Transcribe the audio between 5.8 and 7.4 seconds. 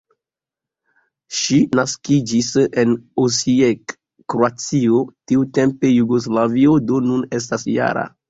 Jugoslavio, do nun